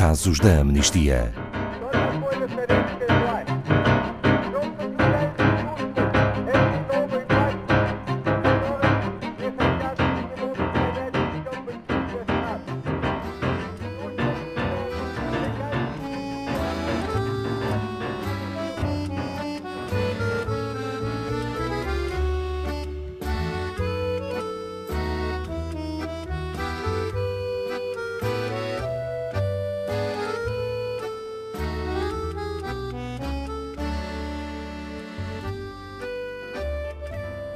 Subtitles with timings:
[0.00, 1.49] casos da amnistia.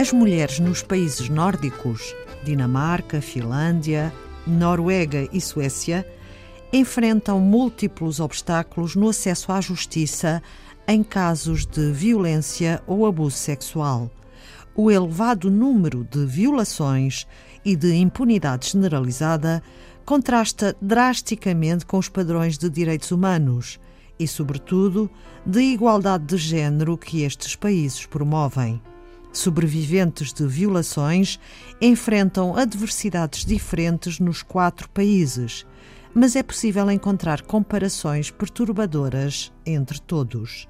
[0.00, 4.10] As mulheres nos países nórdicos, Dinamarca, Finlândia,
[4.46, 6.10] Noruega e Suécia,
[6.72, 10.42] enfrentam múltiplos obstáculos no acesso à justiça
[10.88, 14.10] em casos de violência ou abuso sexual.
[14.74, 17.26] O elevado número de violações
[17.62, 19.62] e de impunidade generalizada
[20.06, 23.78] contrasta drasticamente com os padrões de direitos humanos
[24.18, 25.10] e, sobretudo,
[25.44, 28.80] de igualdade de género que estes países promovem
[29.32, 31.38] sobreviventes de violações
[31.80, 35.66] enfrentam adversidades diferentes nos quatro países,
[36.14, 40.68] mas é possível encontrar comparações perturbadoras entre todos.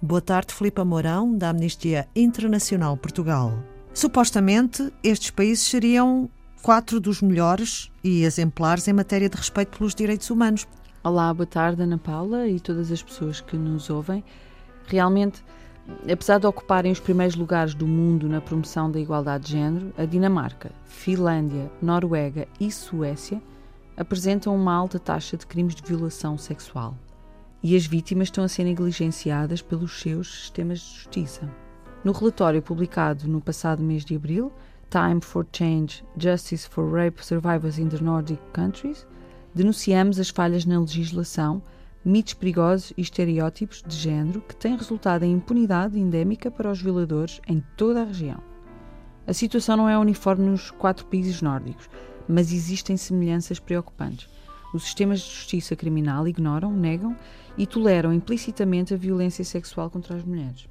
[0.00, 3.52] Boa tarde, Filipe Mourão, da Amnistia Internacional Portugal.
[3.92, 6.30] Supostamente, estes países seriam
[6.62, 10.66] quatro dos melhores e exemplares em matéria de respeito pelos direitos humanos.
[11.02, 14.22] Olá, boa tarde, Ana Paula e todas as pessoas que nos ouvem.
[14.86, 15.42] Realmente,
[16.10, 20.04] apesar de ocuparem os primeiros lugares do mundo na promoção da igualdade de género, a
[20.04, 23.42] Dinamarca, Finlândia, Noruega e Suécia
[23.96, 26.96] apresentam uma alta taxa de crimes de violação sexual.
[27.62, 31.50] E as vítimas estão a ser negligenciadas pelos seus sistemas de justiça.
[32.02, 34.50] No relatório publicado no passado mês de abril,
[34.88, 39.06] Time for Change Justice for Rape Survivors in the Nordic Countries,
[39.54, 41.62] denunciamos as falhas na legislação
[42.04, 47.40] mitos perigosos e estereótipos de género que têm resultado em impunidade endémica para os violadores
[47.46, 48.42] em toda a região.
[49.26, 51.88] A situação não é uniforme nos quatro países nórdicos,
[52.26, 54.28] mas existem semelhanças preocupantes.
[54.72, 57.16] Os sistemas de justiça criminal ignoram, negam
[57.58, 60.68] e toleram implicitamente a violência sexual contra as mulheres.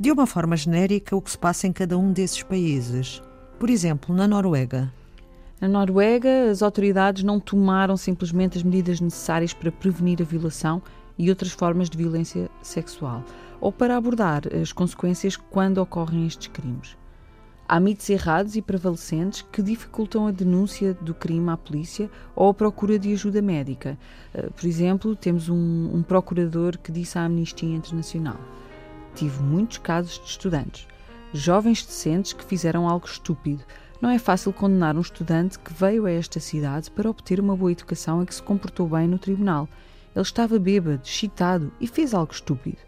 [0.00, 3.22] De uma forma genérica, o que se passa em cada um desses países.
[3.58, 4.92] Por exemplo, na Noruega,
[5.62, 10.82] na Noruega, as autoridades não tomaram simplesmente as medidas necessárias para prevenir a violação
[11.16, 13.22] e outras formas de violência sexual,
[13.60, 16.96] ou para abordar as consequências quando ocorrem estes crimes.
[17.68, 22.54] Há mitos errados e prevalecentes que dificultam a denúncia do crime à polícia ou a
[22.54, 23.96] procura de ajuda médica.
[24.34, 28.36] Eh, por exemplo, temos um, um procurador que disse à Amnistia Internacional:
[29.14, 30.88] Tive muitos casos de estudantes,
[31.32, 33.62] jovens decentes que fizeram algo estúpido,
[34.02, 37.70] não é fácil condenar um estudante que veio a esta cidade para obter uma boa
[37.70, 39.68] educação e que se comportou bem no tribunal.
[40.12, 42.78] Ele estava bêbado, excitado e fez algo estúpido.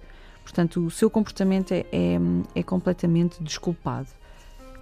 [0.42, 2.18] Portanto, o seu comportamento é, é,
[2.56, 4.08] é completamente desculpado.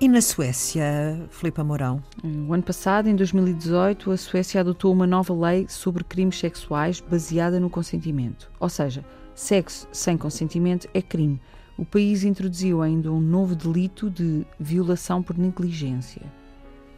[0.01, 2.03] E na Suécia, Filipe Mourão?
[2.25, 7.61] O ano passado, em 2018, a Suécia adotou uma nova lei sobre crimes sexuais baseada
[7.61, 8.51] no consentimento.
[8.59, 9.05] Ou seja,
[9.35, 11.39] sexo sem consentimento é crime
[11.77, 16.23] o país introduziu ainda um novo delito de violação por negligência.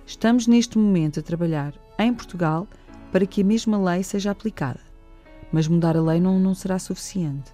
[0.07, 2.67] Estamos neste momento a trabalhar em Portugal
[3.13, 4.81] para que a mesma lei seja aplicada.
[5.53, 7.53] Mas mudar a lei não, não será suficiente.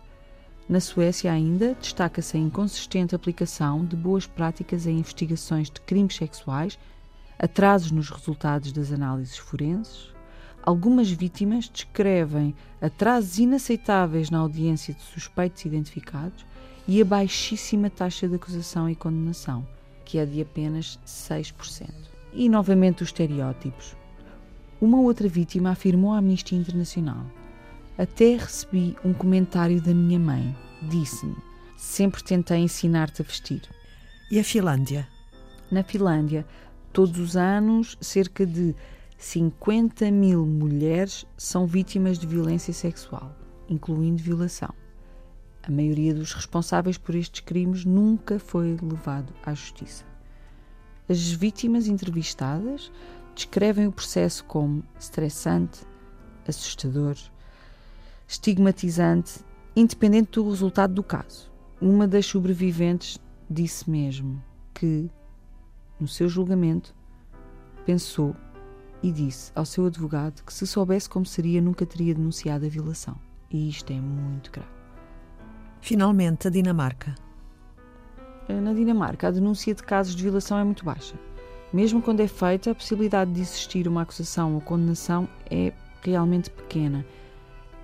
[0.68, 6.78] Na Suécia, ainda, destaca-se a inconsistente aplicação de boas práticas em investigações de crimes sexuais,
[7.38, 10.14] atrasos nos resultados das análises forenses.
[10.62, 16.46] Algumas vítimas descrevem atrasos inaceitáveis na audiência de suspeitos identificados
[16.86, 19.66] e a baixíssima taxa de acusação e condenação,
[20.04, 21.88] que é de apenas 6%.
[22.32, 23.96] E novamente os estereótipos.
[24.80, 27.26] Uma outra vítima afirmou à Amnistia Internacional:
[27.98, 30.56] Até recebi um comentário da minha mãe.
[30.82, 31.36] Disse-me:
[31.76, 33.62] Sempre tentei ensinar-te a vestir.
[34.30, 35.06] E a Finlândia?
[35.70, 36.46] Na Finlândia,
[36.92, 38.74] todos os anos, cerca de
[39.18, 43.36] 50 mil mulheres são vítimas de violência sexual,
[43.68, 44.79] incluindo violação.
[45.62, 50.04] A maioria dos responsáveis por estes crimes nunca foi levado à justiça.
[51.08, 52.90] As vítimas entrevistadas
[53.34, 55.80] descrevem o processo como estressante,
[56.46, 57.16] assustador,
[58.26, 59.40] estigmatizante,
[59.76, 61.50] independente do resultado do caso.
[61.80, 63.18] Uma das sobreviventes
[63.48, 64.42] disse mesmo
[64.72, 65.10] que,
[65.98, 66.94] no seu julgamento,
[67.84, 68.34] pensou
[69.02, 73.18] e disse ao seu advogado que, se soubesse como seria, nunca teria denunciado a violação.
[73.50, 74.79] E isto é muito grave.
[75.80, 77.14] Finalmente, a Dinamarca.
[78.48, 81.14] Eh, na Dinamarca, a denúncia de casos de violação é muito baixa.
[81.72, 85.72] Mesmo quando é feita, a possibilidade de existir uma acusação ou condenação é
[86.02, 87.04] realmente pequena.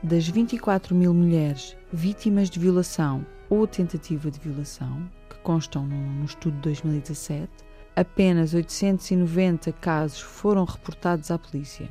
[0.02, 6.24] das 24 mil mulheres vítimas de violação ou tentativa de violação, que constam no, no
[6.24, 7.50] estudo de 2017,
[7.96, 11.88] apenas 890 casos foram reportados à polícia.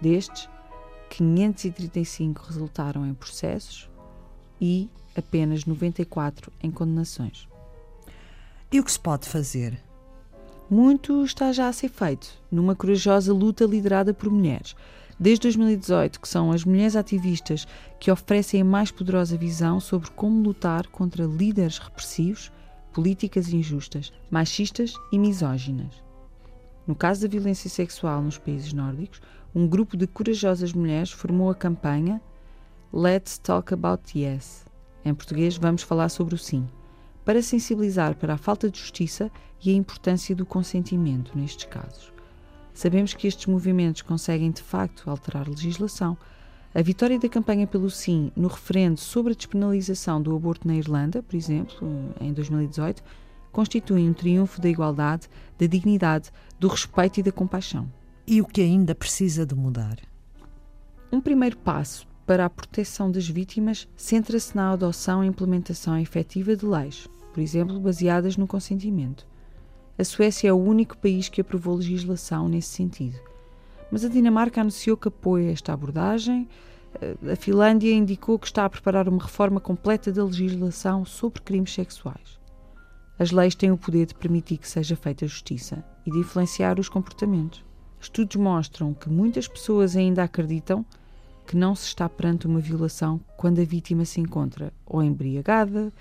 [0.00, 0.48] Destes,
[1.10, 3.88] 535 resultaram em processos
[4.60, 7.48] e apenas 94 em condenações.
[8.70, 9.80] E o que se pode fazer?
[10.68, 14.74] Muito está já a ser feito, numa corajosa luta liderada por mulheres.
[15.18, 17.68] Desde 2018, que são as mulheres ativistas
[18.00, 22.50] que oferecem a mais poderosa visão sobre como lutar contra líderes repressivos,
[22.92, 26.02] políticas injustas, machistas e misóginas.
[26.86, 29.20] No caso da violência sexual nos países nórdicos,
[29.54, 32.20] um grupo de corajosas mulheres formou a campanha
[32.92, 34.64] Let's Talk About Yes.
[35.04, 36.66] Em português, vamos falar sobre o sim,
[37.24, 39.30] para sensibilizar para a falta de justiça
[39.62, 42.12] e a importância do consentimento nestes casos.
[42.72, 46.16] Sabemos que estes movimentos conseguem de facto alterar a legislação.
[46.74, 51.22] A vitória da campanha pelo sim no referendo sobre a despenalização do aborto na Irlanda,
[51.22, 51.88] por exemplo,
[52.20, 53.02] em 2018,
[53.52, 57.88] constitui um triunfo da igualdade, da dignidade, do respeito e da compaixão.
[58.26, 59.98] E o que ainda precisa de mudar?
[61.12, 66.64] Um primeiro passo para a proteção das vítimas centra-se na adoção e implementação efetiva de
[66.64, 69.26] leis, por exemplo, baseadas no consentimento.
[69.98, 73.18] A Suécia é o único país que aprovou legislação nesse sentido.
[73.90, 76.48] Mas a Dinamarca anunciou que apoia esta abordagem.
[77.00, 81.72] Eh, a Finlândia indicou que está a preparar uma reforma completa da legislação sobre crimes
[81.72, 82.40] sexuais.
[83.18, 86.88] As leis têm o poder de permitir que seja feita justiça e de influenciar os
[86.88, 87.64] comportamentos.
[88.00, 90.84] Estudos mostram que muitas pessoas ainda acreditam
[91.46, 95.92] que não se está perante uma violação quando a vítima se encontra ou embriagada,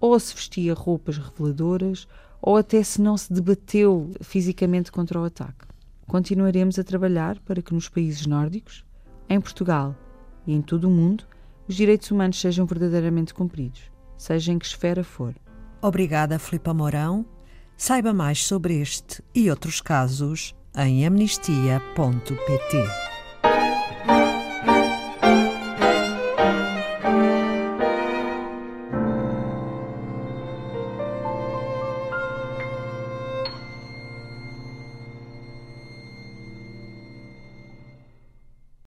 [0.00, 2.06] ou se vestia roupas reveladoras,
[2.40, 5.66] ou até se não se debateu fisicamente contra o ataque.
[6.06, 8.84] Continuaremos a trabalhar para que nos países nórdicos,
[9.28, 9.94] em Portugal
[10.46, 11.24] e em todo o mundo,
[11.68, 13.82] os direitos humanos sejam verdadeiramente cumpridos,
[14.16, 15.34] seja em que esfera for.
[15.82, 17.26] Obrigada, Filipa Mourão.
[17.76, 23.07] Saiba mais sobre este e outros casos em amnistia.pt.